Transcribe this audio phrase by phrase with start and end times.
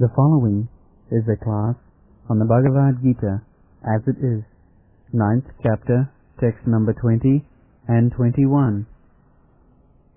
[0.00, 0.66] The following
[1.12, 1.76] is a class
[2.28, 3.42] on the Bhagavad Gita
[3.86, 4.42] as it is,
[5.12, 7.46] ninth chapter, text number 20
[7.86, 8.86] and 21,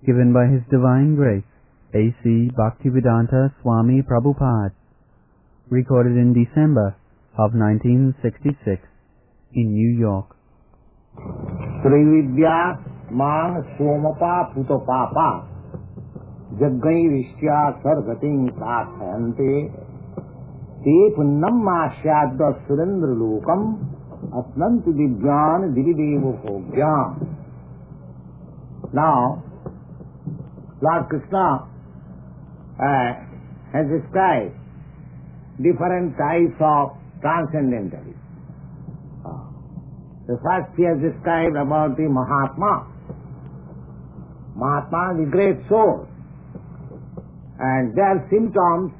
[0.04, 1.46] given by His Divine Grace,
[1.94, 2.50] A.C.
[2.58, 4.74] Bhaktivedanta Swami Prabhupada,
[5.70, 6.96] recorded in December
[7.38, 8.82] of 1966
[9.54, 10.34] in New York.
[11.86, 12.82] Srividya
[13.12, 15.57] Mang Somapa Putopapa
[16.61, 19.53] जग्गैरिष्ट्या सर्गतिं प्रार्थयन्ते
[20.85, 23.69] ते पुन्नम् आस्याद्य सुरेन्द्रलोकम्
[24.41, 27.31] अस्नन्ति दिव्यान् दिविदेव भोग्याम्
[28.93, 29.43] Now,
[30.83, 31.65] Lord Krishna
[32.77, 33.13] uh,
[33.73, 34.53] has described
[35.57, 36.91] different types of
[37.21, 38.19] transcendentalism.
[40.27, 42.87] The first he has described about the Mahatma.
[44.55, 46.07] Mahatma is a great soul.
[47.58, 48.92] and their symptoms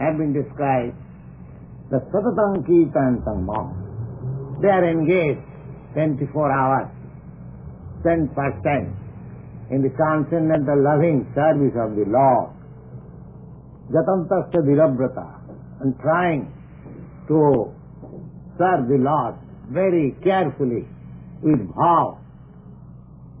[0.00, 0.96] have been described.
[1.90, 3.44] The Satatam Kirtantam
[4.62, 5.44] They are engaged
[5.94, 6.88] 24 hours,
[8.04, 8.28] 10%
[9.70, 12.50] in the transcendental loving service of the Lord.
[13.92, 15.38] Jatantasya Dirabrata
[15.80, 16.52] and trying
[17.28, 17.72] to
[18.58, 19.34] serve the Lord
[19.70, 20.86] very carefully
[21.42, 22.18] with bhav.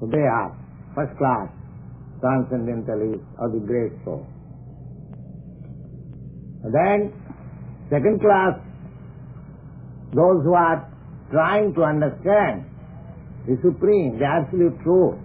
[0.00, 0.56] So they are
[0.94, 1.48] first class
[2.20, 4.26] transcendentalists of the great soul.
[6.62, 7.12] Then
[7.90, 8.58] second class,
[10.12, 10.84] those who are
[11.30, 12.64] trying to understand
[13.46, 15.16] the Supreme, the Absolute Truth,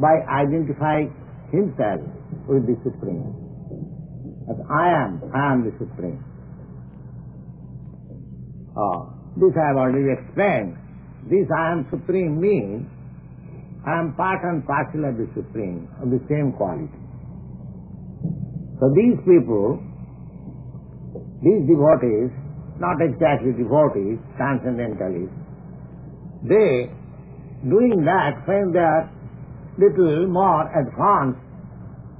[0.00, 1.14] by identifying
[1.52, 2.00] himself
[2.48, 3.36] with the Supreme.
[4.50, 6.24] As I am, I am the Supreme.
[8.76, 9.20] Oh.
[9.36, 10.76] This I have already explained.
[11.30, 12.86] This I am supreme means
[13.86, 16.92] I am part and parcel of the supreme, of the same quality.
[18.80, 19.80] So these people,
[21.40, 22.28] these devotees,
[22.78, 25.36] not exactly devotees, transcendentalists,
[26.44, 26.92] they,
[27.68, 29.08] doing that, find they are
[29.78, 31.40] little more advanced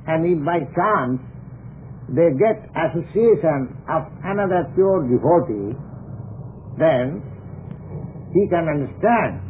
[0.06, 1.20] and if by chance
[2.08, 5.76] they get association of another pure devotee,
[6.78, 7.22] then
[8.32, 9.40] he can understand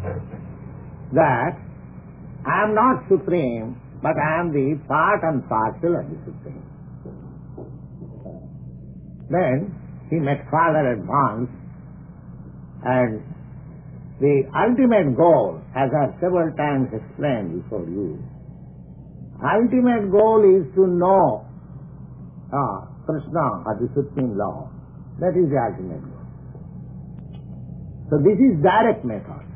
[1.12, 1.56] that
[2.46, 6.66] I am not supreme, but I am the part and parcel of the supreme.
[9.30, 9.74] Then
[10.10, 11.50] he met further advance
[12.82, 13.22] and
[14.20, 18.20] the ultimate goal, as I have several times explained before you,
[19.40, 21.46] ultimate goal is to know
[22.52, 24.68] ah, Krishna or the Supreme Law.
[25.20, 26.26] That is the ultimate goal.
[28.10, 29.46] So this is direct method.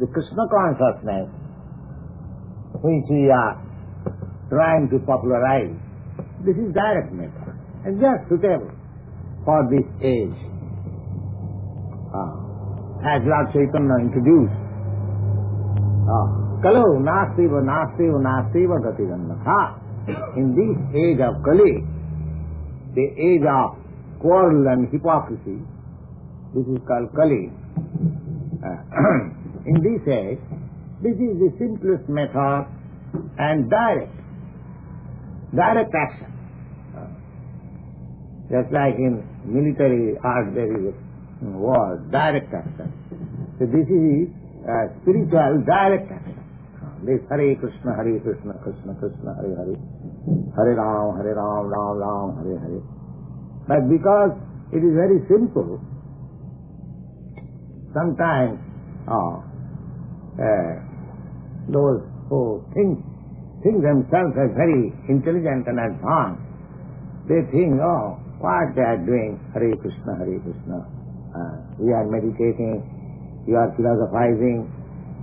[0.00, 1.28] The Krishna consciousness,
[2.78, 3.58] which we are
[4.48, 5.74] trying to popularize,
[6.44, 7.54] this is direct method
[7.84, 8.70] and just suitable
[9.44, 10.38] for this age.
[12.10, 14.58] Uh, as Lord Chaitanya introduced,
[16.06, 19.80] uh, Kalo nastiva nastiva nastiva gatirannatha.
[20.36, 21.80] In this age of Kali,
[22.94, 23.76] the age of
[24.20, 25.56] quarrel and hypocrisy,
[26.52, 27.48] this is called Kali.
[28.60, 28.76] Uh,
[29.70, 30.40] in this age,
[31.02, 32.68] this is the simplest method
[33.38, 34.12] and direct,
[35.56, 36.30] direct action.
[38.50, 40.94] Just like in military art there is
[41.40, 42.92] word, direct action.
[43.58, 44.28] So this is
[44.66, 46.36] uh, spiritual direct action.
[47.06, 49.80] This Hare Krishna, Hare Krishna, Krishna Krishna, Hare Hare,
[50.52, 52.82] Hare Ram, Hare Ram, Ram Ram, Hare Hare.
[53.64, 54.36] But because
[54.74, 55.80] it is very simple,
[57.94, 58.60] sometimes
[59.08, 59.40] uh,
[60.36, 60.89] uh,
[61.68, 63.02] those who think,
[63.62, 66.40] think themselves as very intelligent and advanced,
[67.28, 70.78] they think, oh, what they are doing, Hare Krishna, Hare Krishna.
[71.30, 72.80] Uh, we are meditating,
[73.46, 74.64] we are philosophizing,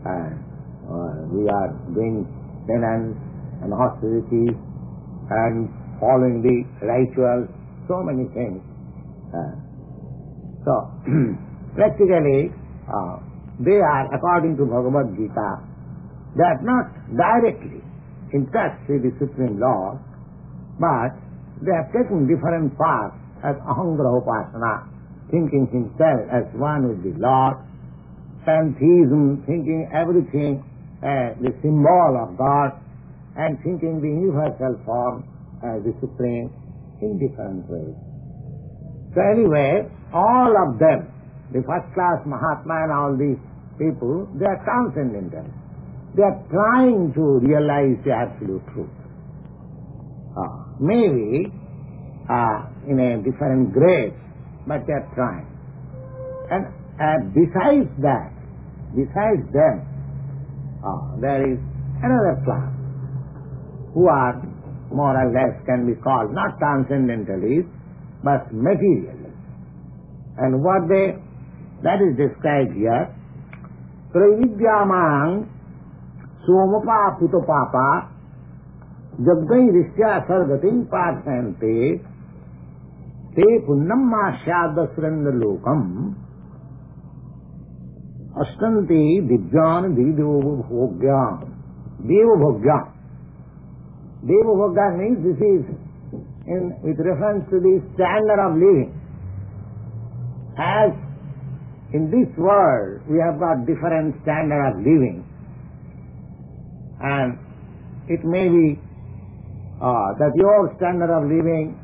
[0.06, 0.30] uh,
[1.34, 2.24] we are doing
[2.70, 3.18] penance
[3.64, 4.56] and austerities
[5.30, 5.68] and
[6.00, 7.50] following the rituals,
[7.88, 8.62] so many things.
[9.34, 9.56] Uh,
[10.64, 10.74] so,
[11.76, 12.54] practically
[12.88, 13.20] uh,
[13.60, 15.67] they are, according to Bhagavad Gita,
[16.44, 17.82] are not directly
[18.34, 20.00] in touch with the Supreme Lord,
[20.80, 21.16] but
[21.64, 24.86] they have taken different paths as Ahangraha Upasana,
[25.32, 27.58] thinking himself as one with the Lord,
[28.46, 30.64] pantheism, thinking everything
[31.02, 32.78] as the symbol of God,
[33.38, 35.24] and thinking the universal form
[35.64, 36.50] as the Supreme
[37.02, 37.96] in different ways.
[39.14, 41.10] So anyway, all of them,
[41.54, 43.40] the first class Mahatma and all these
[43.78, 45.46] people, they are transcendental.
[46.18, 48.90] They are trying to realize the absolute truth.
[50.34, 51.46] Uh, maybe
[52.26, 52.58] uh,
[52.90, 54.18] in a different grade,
[54.66, 55.46] but they are trying.
[56.50, 56.66] And
[56.98, 58.34] uh, besides that,
[58.98, 59.86] besides them,
[60.82, 61.60] ah, there is
[62.02, 62.74] another class
[63.94, 64.42] who are
[64.90, 67.70] more or less can be called not transcendentalists,
[68.24, 69.38] but materialists.
[70.42, 71.14] And what they,
[71.86, 73.14] that is described here,
[74.10, 75.57] Pravidyamang
[76.48, 77.88] सोम पापुत पापा
[79.22, 81.74] जब गई ऋष्या सर्गति पाठयते
[83.36, 85.82] ते पुण्यम माश्या दशरंग लोकम
[88.42, 91.20] अष्टंते दिव्यान दिव्योग भोग्या।
[92.08, 92.78] देव भोग्या
[94.26, 95.70] देव भोग्या means this is
[96.56, 98.92] in with reference to the standard of living
[100.66, 105.20] as in this world we have a different standard of living
[107.02, 107.38] and
[108.08, 108.80] it may be
[109.82, 111.78] uh, that your standard of living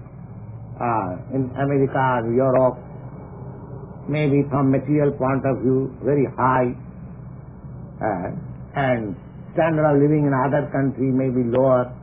[0.80, 2.78] uh, in America or Europe
[4.10, 6.74] may be from material point of view very high
[8.02, 8.30] uh,
[8.76, 9.16] and
[9.54, 11.94] standard of living in other country may be lower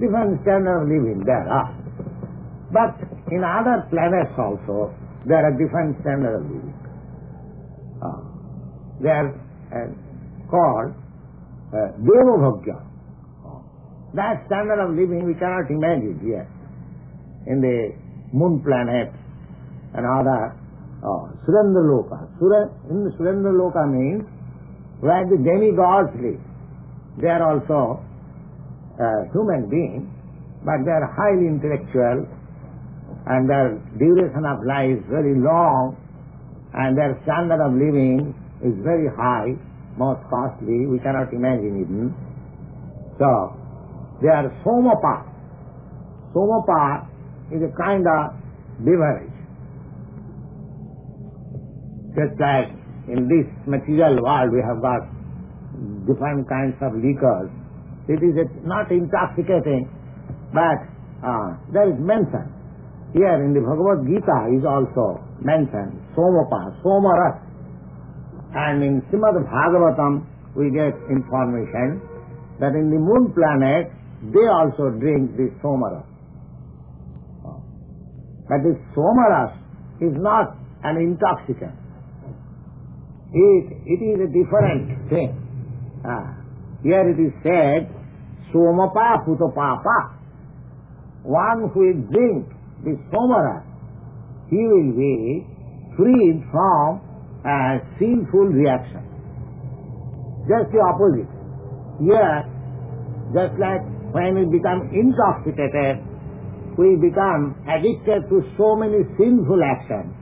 [0.00, 1.74] different standard of living there are.
[2.72, 2.96] But
[3.32, 4.94] in other planets also,
[5.26, 6.74] there are different standard of living.
[8.00, 8.20] Uh,
[9.02, 9.30] they are
[9.74, 9.90] uh,
[10.48, 10.94] called
[11.72, 12.76] uh, Devabhagya.
[14.14, 16.46] That standard of living we cannot imagine here.
[17.46, 17.94] In the
[18.32, 19.12] moon planet
[19.94, 20.54] and other
[21.02, 22.28] uh, Surendra Loka.
[22.38, 24.26] Sura, in the Surendra Loka means
[25.00, 26.40] where the demigods live.
[27.22, 28.02] They are also
[29.00, 30.06] uh, human beings,
[30.64, 32.26] but they are highly intellectual
[33.26, 35.96] and their duration of life is very long
[36.74, 39.56] and their standard of living is very high,
[40.00, 42.16] most costly, we cannot imagine even.
[43.20, 43.52] So,
[44.24, 45.28] they are somapa.
[46.32, 47.04] Somapa
[47.52, 48.32] is a kind of
[48.80, 49.36] beverage.
[52.16, 52.72] Just like
[53.12, 55.04] in this material world we have got
[56.08, 57.52] different kinds of liquors,
[58.08, 59.84] it is not intoxicating,
[60.56, 60.80] but
[61.20, 62.48] uh, there is mention.
[63.12, 67.49] Here in the Bhagavad Gita is also mentioned, Somapa, Somaras.
[68.54, 70.26] And in Srimad Bhagavatam
[70.56, 72.02] we get information
[72.58, 73.92] that in the moon planet
[74.34, 76.04] they also drink this Somaras.
[78.48, 79.54] But this Somaras
[80.00, 81.78] is not an intoxicant.
[83.32, 85.30] It, it is a different thing.
[86.04, 86.34] Ah.
[86.82, 87.86] Here it is said,
[88.52, 90.16] Somapa Putapapa.
[91.22, 92.48] One who will drink
[92.82, 93.62] this Somara,
[94.48, 95.46] he will be
[95.96, 97.09] freed from
[97.44, 99.04] a sinful reaction.
[100.48, 101.30] Just the opposite.
[102.00, 102.44] Here,
[103.32, 103.80] just like
[104.12, 106.02] when we become intoxicated,
[106.76, 110.12] we become addicted to so many sinful actions.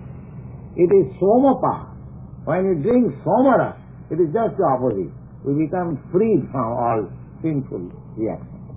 [0.77, 1.95] It is somapa.
[2.45, 3.79] When you drink somara,
[4.11, 5.13] it is just the opposite.
[5.45, 7.09] We become freed from all
[7.43, 8.69] sinful reactions.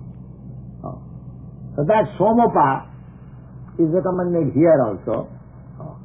[0.84, 1.02] Oh.
[1.76, 2.86] So that somapa
[3.78, 5.28] is recommended here also.
[5.80, 5.96] Oh.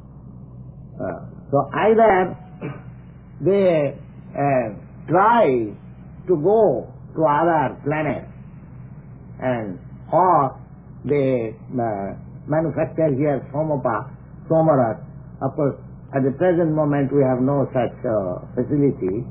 [0.98, 2.36] Uh, so either
[3.40, 3.94] they
[4.34, 4.66] uh,
[5.08, 5.72] try
[6.28, 6.86] to go
[7.16, 8.28] to other planets
[9.40, 9.78] and
[10.12, 10.58] or
[11.04, 12.16] they uh,
[12.48, 14.10] manufacture here somapa,
[14.50, 15.00] somaras.
[15.40, 15.76] Of course,
[16.16, 19.24] at the present moment we have no such uh, facility,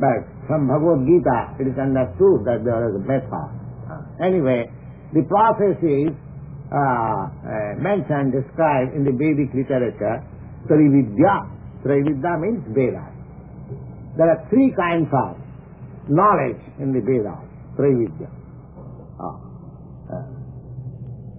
[0.00, 3.48] but from Bhagavad Gita it is understood that there is a method.
[4.20, 4.68] Anyway,
[5.14, 6.12] the process is
[6.68, 10.20] uh, uh, mentioned, described in the Vedic literature,
[10.68, 11.34] Trividya.
[11.82, 13.04] Trividya means Veda.
[14.16, 15.36] There are three kinds of
[16.08, 17.40] knowledge in the Vedas.
[17.76, 18.28] Trividya.
[19.18, 19.36] Uh,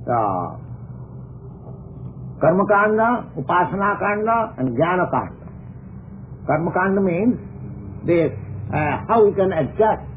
[0.09, 0.49] uh,
[2.39, 5.47] Karma Kanda, Upasana Kanda, and Jnana Kanda.
[6.47, 7.35] Karma Kanda means
[8.07, 8.31] this,
[8.73, 10.07] uh, how we can adjust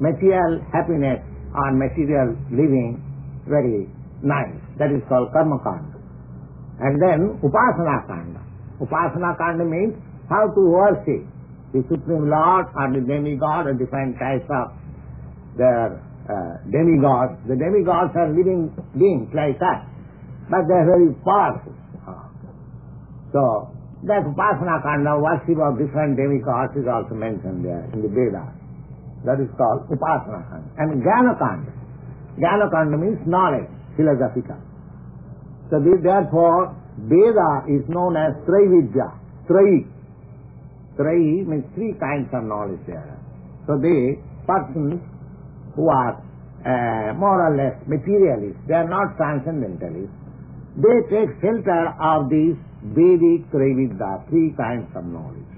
[0.00, 1.20] material happiness
[1.54, 3.02] on material living
[3.46, 3.88] very
[4.22, 4.56] nice.
[4.78, 5.98] That is called Karma Kanda.
[6.80, 8.47] And then Upasana Kanda.
[8.80, 9.94] Upasana Kanda means
[10.30, 11.26] how to worship
[11.72, 14.72] the Supreme Lord or the demigod or different types of
[15.58, 15.98] their
[16.30, 17.36] uh, demigods.
[17.50, 19.82] The demigods are living beings like us,
[20.48, 21.74] but they are very powerful.
[23.34, 23.68] So,
[24.06, 28.54] that Upasana Kanda, worship of different demigods is also mentioned there in the Vedas.
[29.26, 30.68] That is called Upasana Kanda.
[30.78, 31.72] And Jnana Kanda.
[32.70, 33.66] Kanda means knowledge,
[33.98, 34.62] philosophical.
[35.68, 39.14] So therefore, Veda is known as Trividya.
[39.46, 39.86] Tri.
[40.96, 43.18] Tri means three kinds of knowledge there.
[43.66, 44.98] So the persons
[45.76, 46.18] who are
[46.66, 50.10] uh, more or less materialists, they are not transcendentalists,
[50.74, 55.52] they take shelter of these Vedic, Trividya, three kinds of knowledge.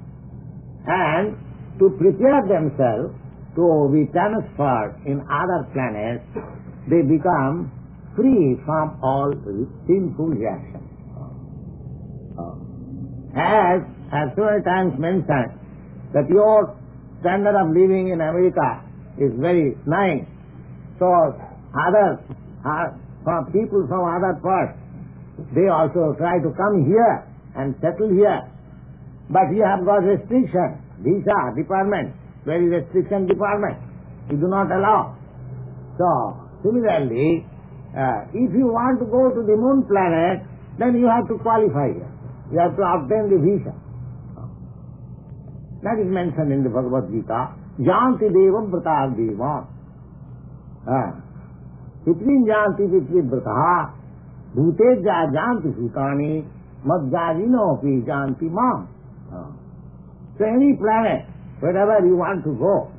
[0.87, 1.37] And
[1.79, 3.17] to prepare themselves
[3.57, 6.25] to be transferred in other planets,
[6.89, 7.73] they become
[8.17, 9.33] free from all
[9.87, 10.90] sinful reactions.
[13.37, 13.81] As,
[14.13, 15.55] as many times mentioned,
[16.13, 16.77] that your
[17.21, 18.83] standard of living in America
[19.19, 20.27] is very nice.
[20.99, 22.19] So others,
[22.67, 24.77] uh, from people from other parts,
[25.55, 27.25] they also try to come here
[27.57, 28.43] and settle here.
[29.31, 30.83] But you have got restriction.
[31.01, 32.13] Visa department,
[32.45, 33.79] very restriction department.
[34.31, 35.17] You do not allow.
[35.97, 36.09] So,
[36.63, 37.47] similarly,
[37.97, 40.45] uh, if you want to go to the moon planet,
[40.79, 42.10] then you have to qualify here.
[42.51, 43.75] You have to obtain the visa.
[45.83, 47.55] That is mentioned in the Bhagavad Gita.
[47.79, 49.65] Janti devam vrata deva.
[52.05, 53.95] Pitrin janti pitri vrata.
[54.55, 56.45] Bhute ja janti bhutani.
[56.85, 58.51] Madjajino pi janti.
[60.37, 61.27] So any planet,
[61.61, 62.91] wherever you want to go,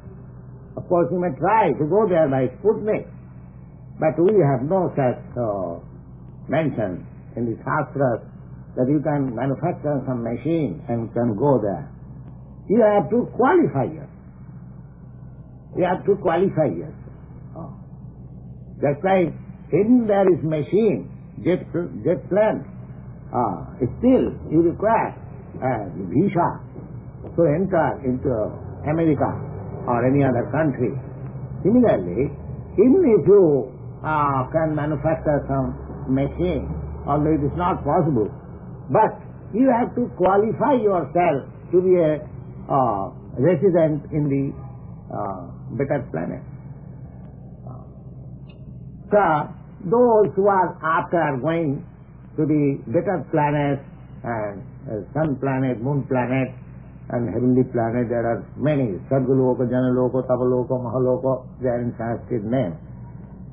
[0.78, 3.06] of course you may try to go there by Sputnik.
[4.00, 5.82] But we have no such uh,
[6.48, 7.06] mention
[7.36, 8.22] in the Shastras
[8.76, 11.90] that you can manufacture some machine and can go there.
[12.70, 14.10] You have to qualify yourself.
[15.76, 17.12] You have to qualify yourself.
[17.56, 17.72] Oh.
[18.82, 19.32] That's why
[19.72, 21.12] in there is machine,
[21.44, 21.68] jet,
[22.04, 22.64] jet plane.
[23.34, 25.16] Ah, still you require
[25.60, 25.72] a
[26.12, 26.48] visa
[27.36, 28.32] to enter into
[28.88, 29.32] America
[29.88, 30.92] or any other country.
[31.64, 32.32] Similarly,
[32.76, 33.72] even if you
[34.04, 35.76] uh, can manufacture some
[36.12, 36.68] machine,
[37.08, 38.28] although it is not possible,
[38.92, 39.16] but
[39.56, 42.20] you have to qualify yourself to be a
[42.68, 44.44] uh, resident in the
[45.12, 46.44] uh, better planet.
[49.12, 49.20] So,
[49.92, 51.84] those who are after going
[52.38, 53.84] to the better planets,
[54.24, 56.48] and uh, sun planet, moon planet,
[57.10, 62.78] and heavenly planet, there are many, Sargaloka, Janaloka, Tapaloka, Mahaloko, they are in Sanskrit name.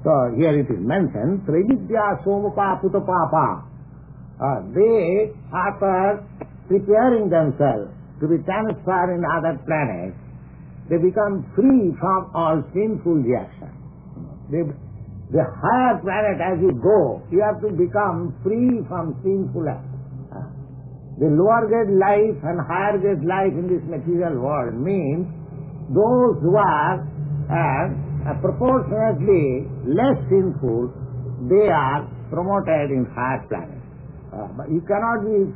[0.04, 3.66] So here it is mentioned, Trividya Somapa Putapapa.
[4.38, 6.22] Uh, they, after
[6.68, 7.90] preparing themselves
[8.20, 10.16] to be transferred in other planets,
[10.88, 13.70] they become free from all sinful reaction.
[14.48, 19.98] The higher planet as you go, you have to become free from sinful action.
[21.18, 25.26] The lower grade life and higher grade life in this material world means
[25.90, 27.02] those who are
[27.50, 30.94] uh, proportionately less sinful,
[31.50, 33.77] they are promoted in higher planets.
[34.32, 35.48] Uh, but you cannot be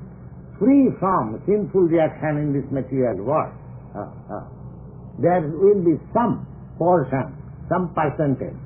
[0.59, 3.53] free from sinful reaction in this material world.
[3.93, 4.45] Uh, uh,
[5.21, 6.47] there will be some
[6.79, 7.37] portion,
[7.69, 8.57] some percentage.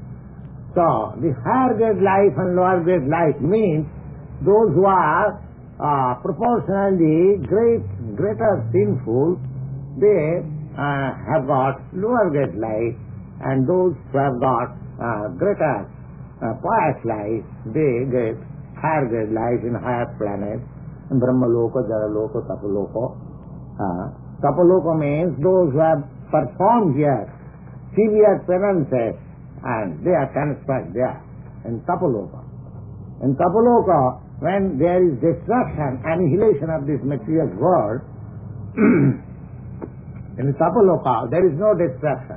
[0.79, 3.89] So, the higher grade life and lower grade life means
[4.47, 5.43] those who are
[5.83, 7.83] uh, proportionally great,
[8.15, 9.41] greater sinful,
[9.99, 10.45] they
[10.77, 12.95] uh, have got lower grade life,
[13.43, 14.77] and those who have got
[15.37, 15.89] greater
[16.41, 18.37] pious life, they get
[18.81, 20.65] higher grade life in higher planets,
[21.11, 23.15] Brahmaloka, Janaloka, Tapaloka.
[23.79, 24.07] Uh,
[24.43, 27.31] Tapaloka means those who have performed here
[27.97, 29.17] severe penances,
[29.65, 31.17] and they are transferred there
[31.65, 32.45] in Tapaloka.
[33.25, 38.05] In Tapaloka, when there is destruction, annihilation of this material world,
[40.39, 42.37] in Tapaloka, there is no destruction.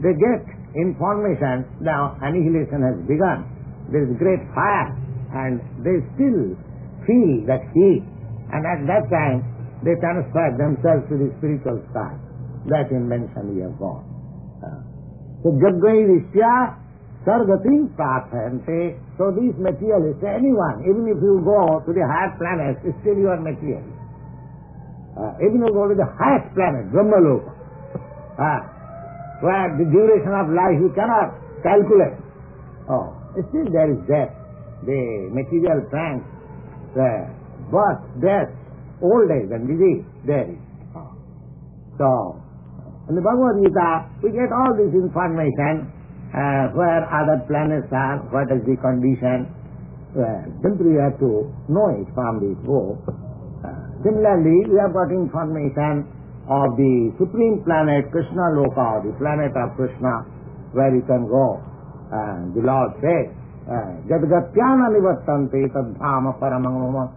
[0.00, 0.42] They get
[0.74, 3.53] information, now annihilation has begun.
[3.92, 4.92] There is great fire,
[5.34, 6.56] and they still
[7.04, 8.04] feel that heat.
[8.52, 9.44] And at that time,
[9.84, 12.20] they transfer themselves to the spiritual side.
[12.70, 14.04] That invention we have got.
[15.44, 16.84] So, Jaggai Vishya
[17.24, 19.00] Sargatim Prathante.
[19.16, 23.84] So these materialists, anyone, even if you go to the higher planets, still your material.
[25.16, 27.48] Uh, even if you go to the highest planet, Brahmaloka,
[28.36, 28.60] uh,
[29.40, 31.32] where the duration of life you cannot
[31.64, 32.20] calculate.
[32.92, 33.16] Oh,
[33.50, 34.32] still there is death.
[34.86, 36.26] The material plants,
[36.94, 37.30] the
[37.70, 38.50] birth, death,
[39.02, 40.60] old age and disease, there is.
[41.98, 42.40] So,
[43.08, 43.90] in the Bhagavad Gita,
[44.22, 45.86] we get all this information
[46.34, 49.46] uh, where other planets are, what is the condition.
[50.62, 52.98] Simply you have to know it from this book.
[53.06, 53.70] Uh,
[54.02, 56.06] similarly, we have got information
[56.50, 60.26] of the supreme planet, Krishna Loka, the planet of Krishna,
[60.74, 61.62] where you can go.
[62.10, 63.32] The Lord says,
[64.08, 67.10] Jadgatyana nivattante tadhama paramangama.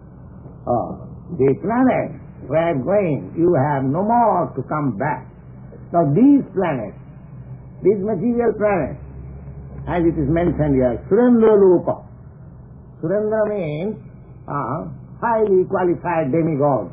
[1.38, 5.26] The planet where going, you have no more to come back.
[5.92, 6.96] Now these planets,
[7.82, 9.00] these material planets,
[9.88, 12.04] as it is mentioned here, Surendra Loka,
[13.02, 13.96] Surendra means
[14.48, 14.88] uh,
[15.20, 16.92] highly qualified demigods.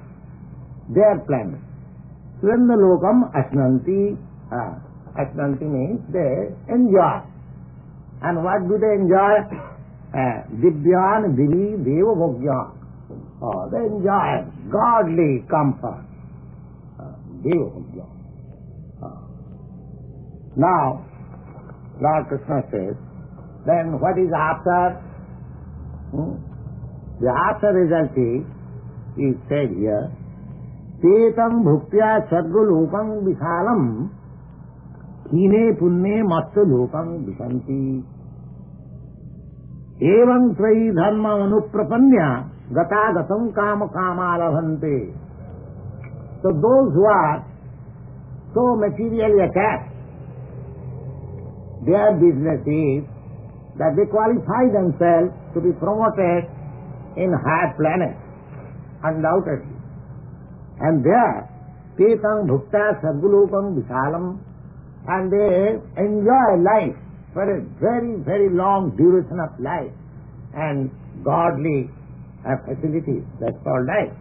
[0.93, 1.59] Their planet.
[2.41, 4.17] Surendra lokam asnanti.
[4.51, 4.77] Uh,
[5.17, 7.23] asnanti means they enjoy.
[8.21, 9.35] And what do they enjoy?
[10.15, 12.71] Uh, Divyan Divi Deva Bhogyan.
[13.41, 16.05] Oh, they enjoy godly comfort.
[16.99, 18.11] Uh, Deva Bhogyan.
[19.03, 19.19] Uh.
[20.55, 21.05] Now,
[22.01, 22.95] Lord Krishna says,
[23.65, 25.01] then what is after?
[26.11, 26.39] Hmm?
[27.19, 28.43] The after result is,
[29.17, 30.11] is said here,
[31.01, 34.09] Tetam bhuktya sargulokam visalam
[35.35, 37.79] हीने पुण्य मत्स्य लोकं दिशंति
[40.09, 42.27] एवं त्रयी धर्म अनुप्रपन्न
[42.73, 44.95] गतागतम काम काम आलभंते
[46.43, 47.39] तो those are
[48.55, 49.91] so material attached
[51.83, 53.03] their business is
[53.79, 61.39] that they qualify themselves to be promoted in higher planet undoubtedly and there
[61.97, 62.13] ते
[62.47, 64.29] भुक्ता सर्वलोकम विशालम
[65.07, 66.97] and they enjoy life
[67.33, 69.91] for a very, very long duration of life
[70.55, 70.89] and
[71.23, 71.91] godly
[72.47, 73.23] uh, facilities.
[73.39, 74.15] That's called life.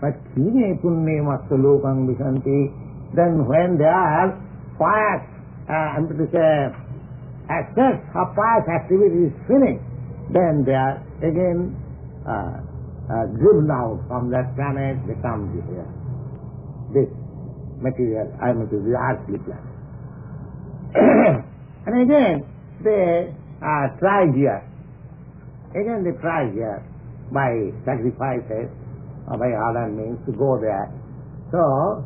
[0.00, 2.72] But kine punne masalokam visanti,
[3.14, 4.34] then when they are
[4.78, 5.22] pious,
[5.68, 6.50] uh, I'm to say,
[7.48, 9.84] access of pious activity is finished,
[10.32, 11.76] then they are again
[12.26, 12.56] uh,
[13.12, 15.86] uh, driven out from that planet, they come here.
[16.96, 17.10] This
[17.80, 19.73] material, I mean to the earthly planet.
[20.94, 22.46] And again,
[22.82, 24.62] they uh, try here.
[25.74, 26.82] Again, they try here
[27.32, 28.70] by sacrifices
[29.26, 30.86] or by other means to go there.
[31.50, 31.58] So,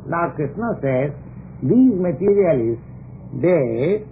[0.09, 1.13] Lord Krishna says,
[1.61, 2.85] these materialists,
[3.43, 4.05] they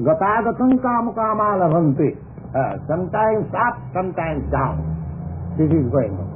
[0.00, 2.16] gatagatam kama kama labhanti.
[2.52, 4.80] Uh, sometimes up, sometimes down.
[5.56, 6.30] This is going on.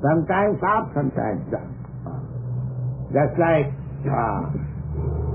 [0.00, 1.72] Sometimes up, sometimes down.
[3.12, 3.72] Just like
[4.08, 4.40] uh,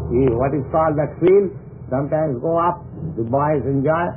[0.09, 1.53] what is called that field,
[1.89, 2.81] sometimes go up,
[3.13, 4.09] the boys enjoy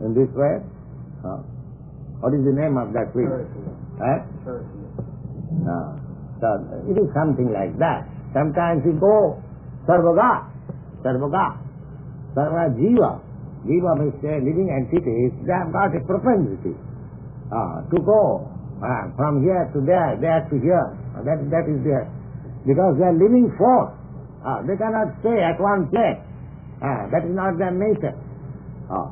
[0.00, 0.64] in this way.
[1.20, 1.44] Uh,
[2.24, 3.44] what is the name of that field?
[4.00, 4.18] Eh?
[5.60, 5.92] Uh,
[6.40, 6.48] so
[6.88, 8.08] it is something like that.
[8.32, 9.36] Sometimes you go
[9.84, 10.48] sarvaga,
[11.04, 11.60] sarvaga,
[12.32, 13.20] sarva jiva.
[13.68, 16.72] Jiva means uh, living entities, they have got a propensity
[17.52, 18.48] uh, to go
[18.80, 20.96] uh, from here to there, there to here.
[21.20, 22.08] That, that is there.
[22.64, 23.99] Because they are living force.
[24.40, 26.16] Uh, they cannot stay at one place.
[26.80, 28.16] Uh, that is not their nature.
[28.88, 29.08] Uh,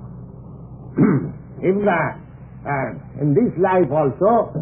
[1.69, 2.17] in that,
[2.65, 4.57] uh, in this life also,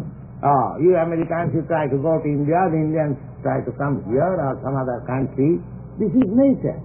[0.83, 4.59] you Americans, you try to go to India, the Indians try to come here or
[4.59, 5.63] some other country.
[5.97, 6.77] This is nature.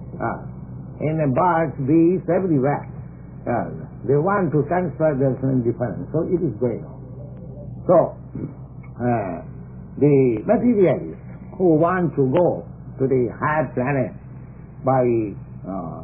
[1.03, 2.87] In a birds, bees, everywhere.
[3.43, 3.67] Uh,
[4.07, 6.07] they want to transfer their indifference.
[6.15, 6.95] So it is going on.
[7.83, 8.15] So,
[8.95, 9.43] uh,
[9.99, 11.19] the materialists
[11.59, 12.63] who want to go
[12.99, 14.13] to the higher planet
[14.85, 15.03] by
[15.65, 16.03] uh,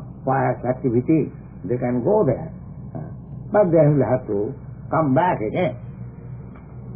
[0.65, 1.29] activities,
[1.65, 2.49] they can go there.
[2.95, 3.09] Uh,
[3.51, 4.53] but they will have to
[4.89, 5.77] come back again.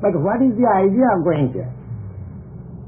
[0.01, 1.73] But what is the idea of going there?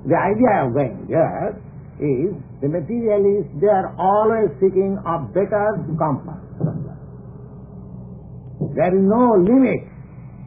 [0.06, 1.58] The idea of going there
[2.00, 6.44] is the materialists, they are always seeking a better comfort.
[8.76, 9.88] There is no limit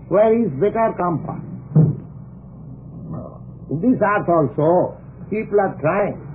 [0.09, 1.44] where is better comfort.
[3.71, 4.97] In this earth also,
[5.29, 6.28] people are trying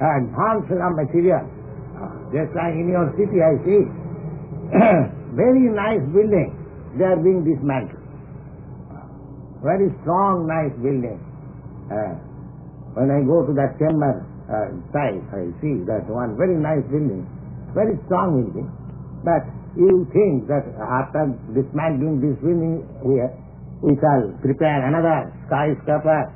[0.00, 1.44] advance the material.
[2.32, 3.82] Just like in your city I see,
[5.36, 6.56] very nice building,
[6.96, 8.00] they are being dismantled.
[9.60, 11.20] Very strong, nice building.
[11.92, 12.16] Uh,
[12.96, 17.28] when I go to that chamber uh, side, I see that one very nice building,
[17.76, 18.66] very strong building.
[19.20, 19.44] But
[19.76, 23.20] you think that after dismantling this building, we,
[23.84, 26.32] we shall prepare another skyscraper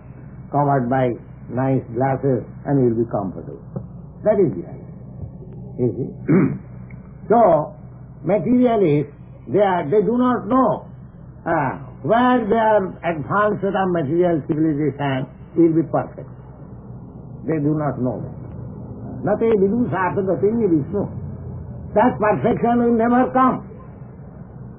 [0.53, 1.11] covered by
[1.51, 3.61] nice glasses and we will be comfortable.
[4.25, 4.95] That is the idea.
[5.79, 6.11] You see?
[7.29, 7.75] so,
[8.25, 9.13] materialists,
[9.49, 10.89] they, are, they do not know
[11.45, 16.29] uh, where their advanced of material civilization will be perfect.
[17.45, 18.45] They do not know that.
[19.25, 21.05] Nate vidu sathagatingi Vishnu.
[21.95, 23.69] That perfection will never come.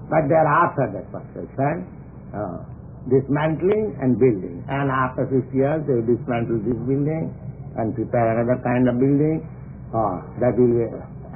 [0.10, 1.88] But they are after that perfection,
[2.34, 2.62] uh,
[3.10, 4.66] dismantling and building.
[4.68, 7.34] And after 50 years, they will dismantle this building
[7.78, 9.46] and prepare another kind of building.
[9.94, 10.86] Uh, that will be,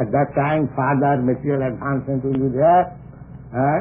[0.02, 2.92] at that time, further material advancement will be there.
[3.54, 3.80] Uh,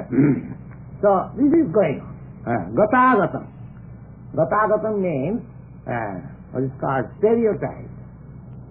[1.03, 2.15] so, this is going on.
[2.47, 3.45] Uh, Gatagatam.
[4.37, 5.41] Gatagatam means
[5.89, 6.17] uh,
[6.53, 7.91] what is called stereotype.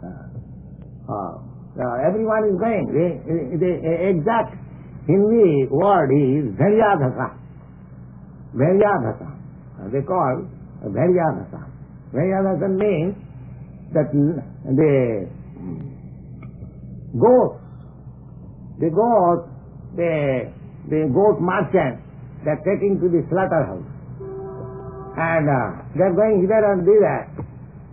[0.02, 1.42] Uh,
[1.78, 2.86] uh, everyone is going.
[2.90, 3.12] They,
[3.58, 3.74] they,
[4.14, 4.58] exact
[5.08, 7.47] Hindi word is Dharyadhasa.
[8.56, 9.92] Dharyadhasa.
[9.92, 10.48] They call
[10.84, 11.62] Dharyadhasa.
[12.14, 13.16] Dharyadhasa means
[13.94, 15.28] that the
[17.18, 17.60] goats,
[18.80, 19.50] the goats,
[19.96, 20.52] the,
[20.90, 22.04] the goat merchants,
[22.46, 23.86] they're taking to the slaughterhouse.
[25.18, 27.26] And uh, they're going here and there.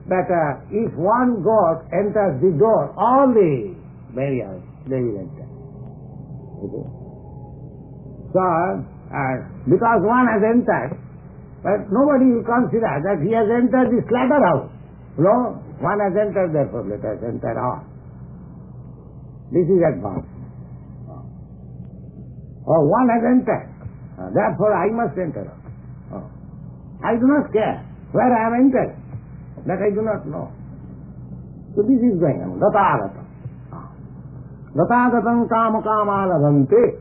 [0.07, 3.75] But uh, if one goat enters the door, all the
[4.15, 5.49] barriers, they will enter.
[6.61, 6.85] Okay?
[8.35, 8.94] So, uh,
[9.71, 10.99] because one has entered,
[11.63, 14.69] but nobody will consider that he has entered the slaughterhouse.
[15.17, 17.83] No, one has entered, therefore let us enter all.
[19.55, 20.27] This is advance.
[22.67, 23.69] Or one has entered,
[24.19, 25.47] uh, therefore I must enter.
[26.11, 26.27] Oh.
[27.05, 28.97] I do not care where I am entered.
[29.69, 30.51] That I do not know.
[31.77, 32.57] So this is going on.
[32.59, 33.25] Gatagatam.
[33.73, 33.89] Ah.
[34.75, 37.01] Gatagatam kama kama labhante.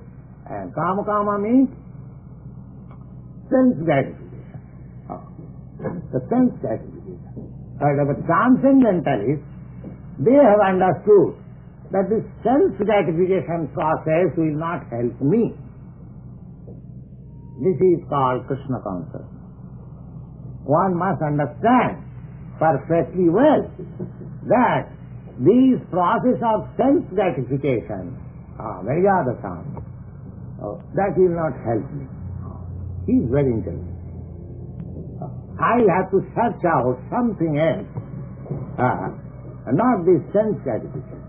[0.52, 1.69] And kama kama means
[3.49, 4.43] sense gratification.
[5.10, 5.23] Ah.
[6.12, 7.19] The sense gratification.
[7.79, 9.47] But the transcendentalists,
[10.19, 11.36] they have understood
[11.91, 15.53] that this sense gratification process will not help me.
[17.62, 19.29] This is called Krishna consciousness.
[20.65, 22.01] One must understand
[22.58, 23.67] perfectly well
[24.47, 24.89] that
[25.39, 28.15] these process of sense gratification,
[28.60, 29.82] ah, Varyadasam,
[30.62, 32.06] oh, that will not help me.
[33.05, 33.99] He is very intelligent.
[35.59, 37.87] I'll have to search out something else,
[38.79, 39.09] uh,
[39.71, 41.21] not this sense gratification.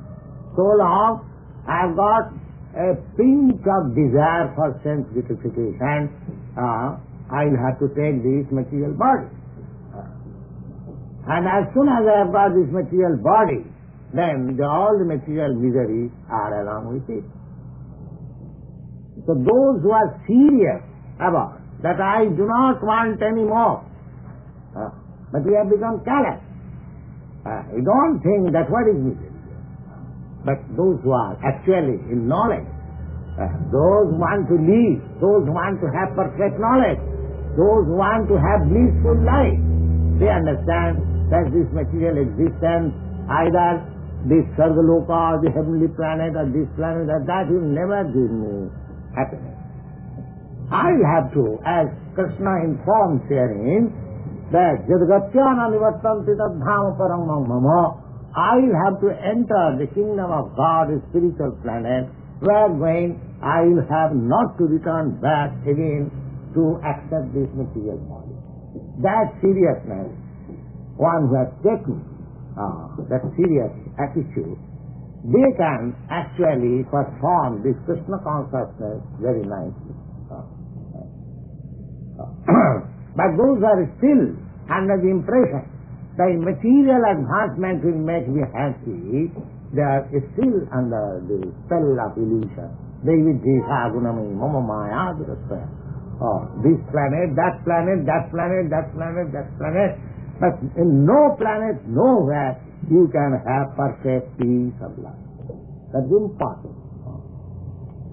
[0.56, 1.22] So long
[1.68, 2.32] I've got
[2.74, 6.10] a pinch of desire for sense gratification,
[6.58, 6.98] uh,
[7.30, 9.30] I'll have to take this material body.
[11.26, 13.64] And as soon as I have got this material body,
[14.12, 17.24] then the, all the material miseries are along with it.
[19.24, 20.84] So those who are serious
[21.16, 23.84] about that I do not want any more,
[24.72, 24.88] uh,
[25.28, 26.40] but we have become callous.
[27.44, 29.28] Uh, we don't think that what is misery.
[30.48, 32.64] But those who are actually in knowledge,
[33.36, 37.00] uh, those who want to live, those who want to have perfect knowledge,
[37.56, 39.60] those who want to have blissful life,
[40.16, 42.96] they understand that this material existence,
[43.44, 43.84] either
[44.24, 48.72] this Sargaloka or the heavenly planet or this planet or that will never give me
[49.12, 49.53] happiness.
[50.74, 51.86] I'll have to, as
[52.18, 53.94] Krishna informs herein,
[54.50, 58.02] that Jadgatyana nivattanti tadhama param mama,
[58.34, 62.10] I'll have to enter the kingdom of God, the spiritual planet,
[62.42, 66.10] where going I'll have not to return back again
[66.58, 68.34] to accept this material body.
[69.02, 70.10] That seriousness,
[70.98, 72.02] one who has taken
[72.58, 73.70] uh, that serious
[74.02, 74.58] attitude,
[75.24, 79.93] they can actually perform this Krishna consciousness very nicely.
[83.16, 84.34] But those are still
[84.66, 85.64] under the impression
[86.18, 89.30] that material advancement will make me happy.
[89.74, 92.70] They are still under the spell of illusion.
[93.02, 95.14] They will gunami mama maya
[96.22, 99.98] Oh, this planet, that planet, that planet, that planet, that planet.
[100.38, 102.54] But in no planet, nowhere,
[102.90, 105.18] you can have perfect peace of life.
[105.92, 106.78] That's impossible.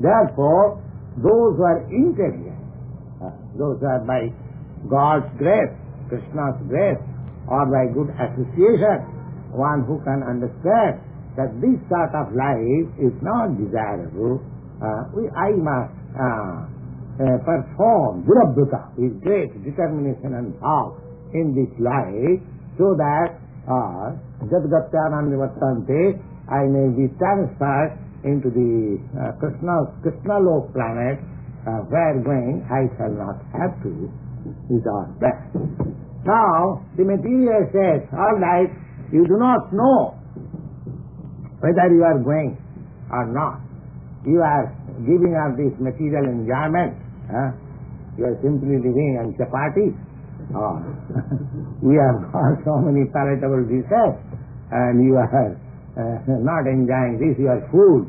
[0.01, 0.81] Therefore,
[1.17, 2.60] those who are intelligent,
[3.57, 4.33] those are by
[4.89, 5.73] God's grace,
[6.09, 7.01] Krishna's grace,
[7.47, 9.05] or by good association,
[9.53, 11.01] one who can understand
[11.37, 14.41] that this sort of life is not desirable,
[14.81, 16.65] uh, we, I must uh,
[17.21, 20.97] uh, perform with great determination and power
[21.33, 22.41] in this life
[22.77, 23.37] so that
[23.69, 24.17] uh,
[24.49, 26.17] Jadgatyananivattante
[26.49, 31.21] I may be transferred into the uh, Krishna, Krishna Lok planet
[31.67, 34.09] uh, where going I shall not have to
[34.69, 35.49] resort back.
[36.25, 38.69] Now, the material says, all right,
[39.11, 40.17] you do not know
[41.61, 42.57] whether you are going
[43.09, 43.61] or not.
[44.25, 44.69] You are
[45.01, 46.93] giving up this material enjoyment.
[47.25, 47.57] Huh?
[48.17, 49.93] You are simply living on chapati.
[50.53, 50.77] Oh.
[51.85, 54.13] we have got so many palatable dishes
[54.71, 55.57] and you are
[55.97, 58.07] uh, not enjoying this, you are food.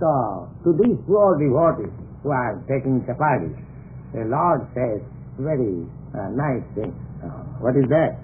[0.00, 0.46] Uh, uh.
[0.46, 3.52] So, to these poor devotees who are taking chapati,
[4.12, 5.02] the Lord says,
[5.38, 6.92] very uh, nice thing.
[7.24, 8.18] Uh, what is that?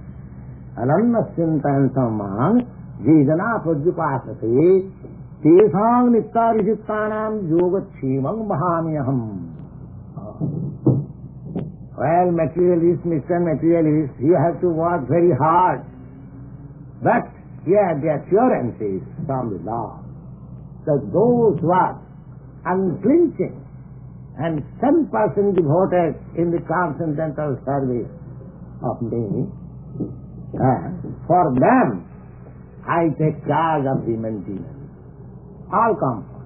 [0.76, 2.62] Anannasyantan samang
[3.02, 4.92] jidana pradyupasate
[5.42, 9.54] tesang nittarichittanam yogatshemang mahamyaham.
[11.98, 13.42] Well, materialist, Mr.
[13.42, 15.82] Materialist, you have to work very hard.
[17.02, 17.26] But
[17.66, 20.07] here the assurance is from the Lord.
[20.88, 21.68] That those who
[22.64, 23.60] unflinching
[24.40, 25.12] and 10%
[25.52, 28.08] devoted in the transcendental service
[28.80, 29.44] of me,
[30.56, 30.80] uh,
[31.28, 32.08] for them
[32.88, 34.64] I take charge of the maintenance.
[35.68, 36.38] All comfort.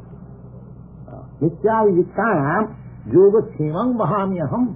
[1.42, 2.74] Nityavijitanam
[3.12, 4.74] yoga sevang mahamyaham.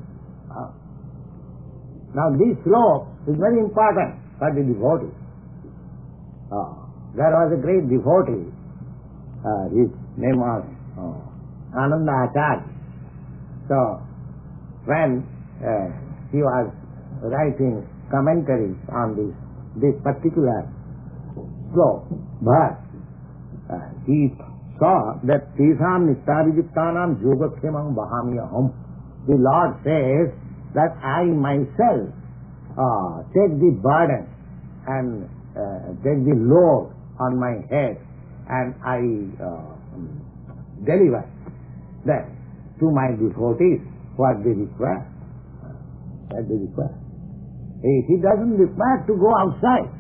[0.51, 0.71] Uh,
[2.15, 5.15] Now this sloka is very important for the devotee.
[6.51, 6.75] Uh,
[7.15, 8.51] there was a great devotee,
[9.73, 10.65] his name was
[11.75, 12.65] Ananda.
[13.69, 14.01] So
[14.87, 15.27] when
[15.59, 15.91] uh,
[16.31, 16.71] he was
[17.23, 19.35] writing commentaries on this,
[19.83, 20.63] this particular
[21.75, 22.07] sloka,
[22.41, 22.79] but
[23.75, 24.31] uh, he
[24.79, 28.73] saw that Tesam Nityavijittanam Yogakshamam Bahamyaham.
[29.27, 30.31] The Lord says
[30.75, 32.15] that I myself
[32.79, 34.31] uh, take the burden
[34.87, 35.27] and
[35.59, 37.99] uh, take the load on my head
[38.49, 38.99] and I
[39.43, 39.75] uh,
[40.87, 41.25] deliver
[42.07, 42.31] that
[42.79, 43.83] to my devotees
[44.17, 45.03] what they require.
[46.31, 46.97] What they require.
[47.83, 49.91] He, doesn't require to go outside.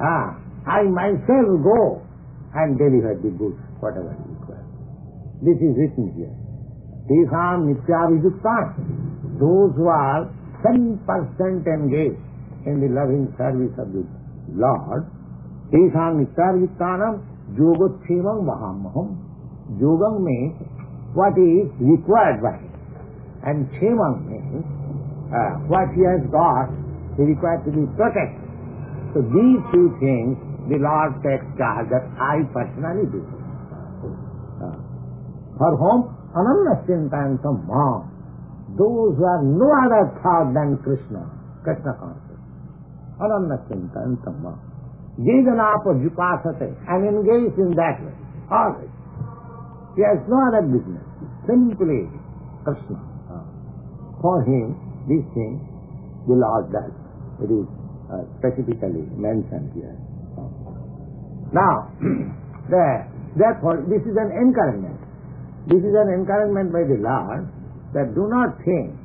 [0.00, 2.02] Ah, I myself go
[2.54, 4.68] and deliver the goods, whatever he requires.
[5.40, 6.34] This is written here.
[7.08, 9.38] Tesam nityavijuktan.
[9.38, 10.28] Those who are
[10.62, 12.20] 10% engaged
[12.66, 14.04] in the loving service of the
[14.54, 15.06] Lord,
[15.72, 19.08] Tesam nityavijuktanam योगोक्षेम महामहम
[19.78, 20.42] योगंग में
[21.16, 24.64] what is required by and क्षेम में
[25.68, 26.70] what he has got
[27.18, 28.40] he required to be protect
[29.14, 33.22] so these two things the lord takes charge I personally do
[35.58, 36.02] for whom
[36.40, 37.62] अनन्न चिंता and some
[38.76, 41.24] those are no other thought than Krishna
[41.64, 42.36] Krishna से
[43.24, 44.52] अनन्न चिंता and some
[45.20, 48.16] Jejanapa jupasate and engaged in that way.
[48.50, 48.88] Always.
[49.96, 51.04] He has no other business.
[51.44, 52.08] Simply
[52.64, 53.00] Krishna.
[53.28, 53.44] Uh,
[54.22, 54.72] For him,
[55.08, 55.60] these things
[56.28, 56.94] the Lord does.
[57.44, 57.66] It is
[58.08, 59.96] uh, specifically mentioned here.
[61.52, 61.92] Now,
[62.72, 64.96] there, therefore, this is an encouragement.
[65.68, 67.50] This is an encouragement by the Lord
[67.92, 68.96] that do not think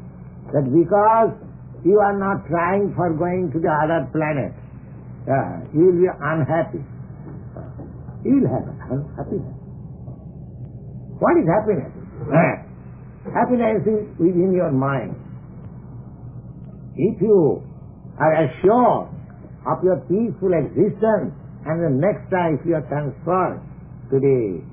[0.55, 1.35] that because
[1.83, 4.55] you are not trying for going to the other planet,
[5.27, 6.83] uh, you will be unhappy.
[8.23, 9.55] You will have unhappiness.
[11.19, 11.91] What is happiness?
[13.33, 15.15] happiness is within your mind.
[16.95, 17.61] If you
[18.19, 19.11] are assured
[19.67, 21.35] of your peaceful existence
[21.67, 23.59] and the next time if you are transferred
[24.11, 24.63] to the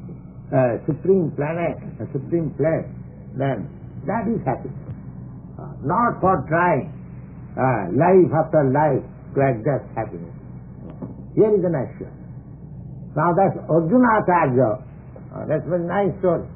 [0.54, 2.86] uh, supreme planet, a supreme place,
[3.34, 3.66] then
[4.06, 4.78] that is happiness.
[5.58, 6.92] Uh, not for trying
[7.58, 9.02] uh, life after life
[9.34, 10.43] to adjust happiness.
[11.34, 12.24] Here is an assurance.
[13.16, 14.70] Now that's Arjuna Acharya.
[15.34, 16.46] Uh, that's very nice story.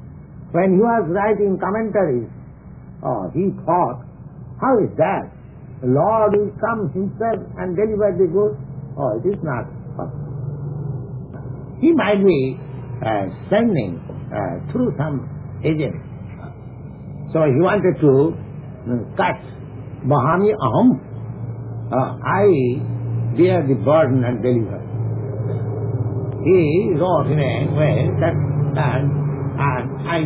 [0.51, 2.27] When he was writing commentaries,
[3.03, 4.03] oh, he thought,
[4.59, 5.31] how is that?
[5.81, 8.59] The Lord will come himself and deliver the goods?
[8.99, 10.27] Oh, it is not possible.
[11.79, 12.59] He might be
[13.05, 13.99] uh, sending
[14.31, 15.23] uh, through some
[15.63, 15.95] agent.
[17.31, 19.39] So he wanted to uh, cut
[20.03, 20.99] Bahami Aham.
[21.91, 22.43] Uh, I
[23.37, 24.79] bear the burden and deliver.
[26.43, 28.33] He wrote in a way that,
[28.75, 30.19] that and I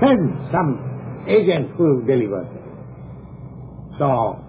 [0.00, 2.46] send some agent who will deliver.
[3.98, 4.44] So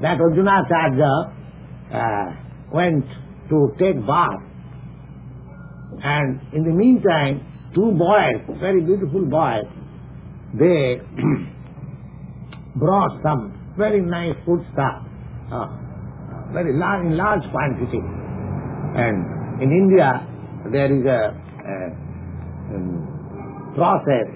[0.00, 1.32] that Arjuna Acharya
[1.92, 3.04] uh, went
[3.50, 4.40] to take bath
[6.02, 9.64] and in the meantime two boys, very beautiful boys,
[10.54, 11.00] they
[12.76, 15.04] brought some very nice food stuff,
[15.52, 15.66] uh,
[16.52, 18.02] very large, in large quantity.
[18.96, 20.26] And in India,
[20.72, 21.76] there is a, a
[22.74, 24.26] um, process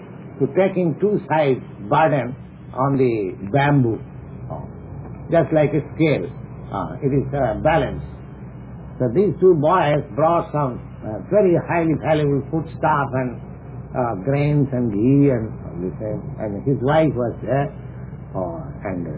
[0.40, 2.34] to taking two sides burden
[2.72, 3.98] on the bamboo,
[5.30, 6.26] just like a scale.
[6.72, 8.06] Uh, it is uh, balanced.
[8.98, 13.40] So these two boys brought some uh, very highly valuable food stuff and
[13.94, 15.50] uh, grains and ghee and,
[16.38, 17.70] and his wife was there.
[18.34, 19.14] Uh, and uh,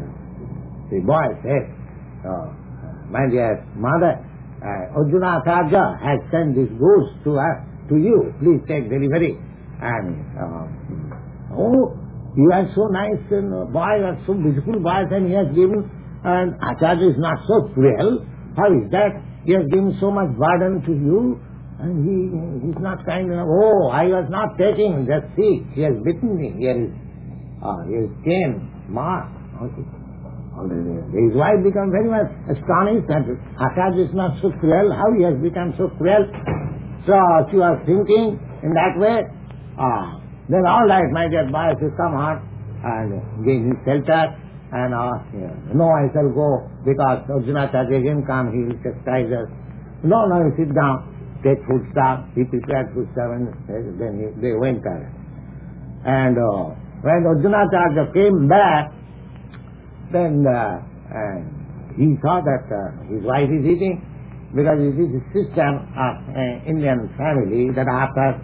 [0.90, 1.64] the boy said,
[2.28, 2.52] uh,
[3.10, 4.18] my dear mother,
[4.62, 7.56] uh, Arjuna Acharya has sent this goods to us,
[7.88, 8.34] to you.
[8.40, 9.38] Please take delivery.
[9.80, 11.94] And, uh, oh,
[12.36, 15.48] you are so nice and uh, boy, you are so beautiful boys and he has
[15.54, 15.84] given,
[16.24, 18.24] and Acharya is not so cruel.
[18.56, 19.22] How is that?
[19.44, 21.38] He has given so much burden to you
[21.78, 23.46] and he is not kind enough.
[23.48, 26.48] Oh, I was not taking, just see, he has bitten me.
[26.64, 26.90] Is,
[27.62, 29.28] uh, here is cane, mark.
[29.62, 30.05] Okay.
[30.56, 33.28] His wife became very much astonished that
[33.60, 34.88] Acharya is not so cruel.
[34.88, 36.24] How he has become so cruel?
[37.04, 37.14] So
[37.52, 39.20] she was thinking in that way,
[39.76, 40.16] uh,
[40.48, 42.40] then all right, my dear boys, you come on
[42.82, 44.32] and give me shelter
[44.72, 45.12] and uh,
[45.76, 49.52] no, I shall go because Arjuna Charya again come, he will chastise us.
[50.02, 51.04] No, no, you sit down,
[51.44, 53.52] take food stuff, he prepared food stuff and
[54.00, 55.12] then he, they went there.
[56.08, 57.68] And uh, when Arjuna
[58.16, 58.90] came back,
[60.12, 60.80] then uh,
[61.96, 64.04] he saw that uh, his wife is eating
[64.54, 68.36] because it is a system of uh, Indian family that after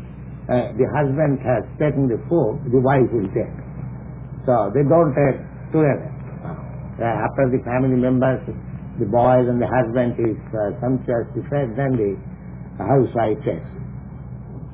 [0.50, 3.54] uh, the husband has taken the food, the wife will take.
[4.48, 5.38] So they don't take
[5.70, 6.10] together.
[6.98, 8.42] Uh, after the family members,
[8.98, 12.12] the boys and the husband is uh, sumptuously fed, then the
[12.76, 13.64] housewife takes.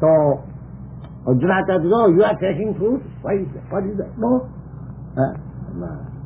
[0.01, 0.43] So,
[1.27, 3.05] Arjuna says, oh, you are taking food?
[3.23, 3.65] Why is that?
[3.71, 4.11] What is that?
[4.19, 4.49] No.
[5.15, 5.35] Uh,
[5.79, 6.18] no,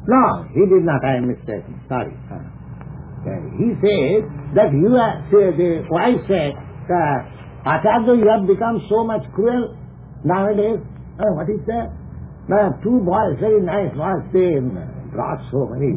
[0.55, 1.79] he did not, I am mistaken.
[1.89, 2.11] Sorry.
[2.27, 2.43] Uh,
[3.55, 4.27] he says
[4.59, 6.59] that you are, the wife said,
[6.91, 7.19] uh,
[7.63, 9.79] Acharya, you have become so much cruel
[10.25, 10.83] nowadays.
[11.23, 11.95] Uh, what is that?
[12.51, 14.59] Uh, two boys, very nice boys, they
[15.15, 15.95] brought so many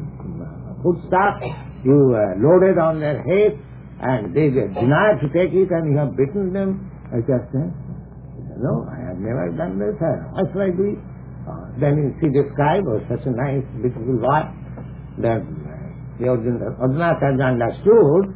[0.85, 1.41] food stuff,
[1.83, 3.57] you uh, loaded on their head,
[4.05, 6.85] and they denied to take it, and you have beaten them.
[7.09, 7.73] I just said,
[8.61, 9.97] no, I have never done this.
[9.97, 10.99] Why should I do it?
[11.75, 14.43] Uh, then she described, oh, such a nice, beautiful boy,
[15.19, 15.41] that
[16.19, 16.75] the Arjuna
[17.43, 18.35] understood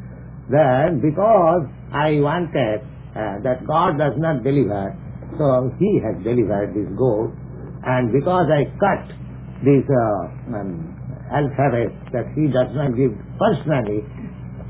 [0.49, 2.82] that because I wanted
[3.15, 4.95] uh, that God does not deliver,
[5.38, 7.32] so he has delivered this gold,
[7.86, 9.08] and because I cut
[9.63, 10.95] this uh, um,
[11.32, 14.04] alphabet that he does not give personally,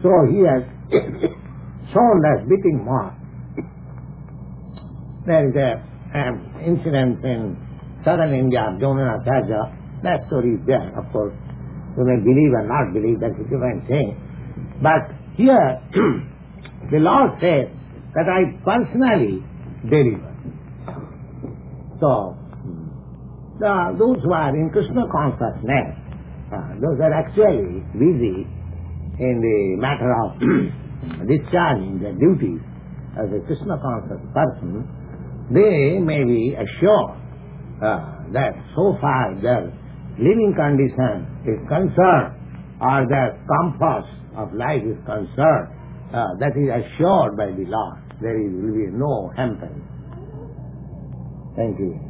[0.03, 0.63] so he has
[1.93, 3.13] shown as beating mark.
[5.25, 5.83] There is a
[6.17, 7.68] um, incident in
[8.03, 10.01] southern India of Jamunacharya.
[10.03, 11.33] That story is there, of course.
[11.97, 14.15] You may believe or not believe, that's a different thing.
[14.81, 15.81] But here,
[16.91, 17.67] the Lord says
[18.15, 19.43] that I personally
[19.83, 20.31] deliver.
[21.99, 22.37] So,
[23.59, 25.99] the, those who are in Krishna consciousness,
[26.47, 28.47] uh, those are actually busy
[29.19, 30.39] in the matter of
[31.27, 32.63] discharging their duties
[33.19, 34.87] as a Krishna conscious person,
[35.51, 37.19] they may be assured
[37.81, 39.71] uh, that so far their
[40.19, 42.35] living condition is concerned
[42.81, 45.67] or their comfort of life is concerned,
[46.13, 47.99] uh, that is assured by the Lord.
[48.21, 49.83] There is, will be no hampering.
[51.55, 52.08] Thank you.